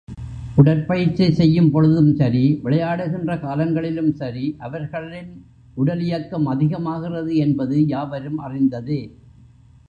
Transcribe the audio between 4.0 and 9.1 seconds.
சரி, அவர்களின் உடலியக்கம் அதிகமாகிறது என்பது யாவரும் அறிந்ததே.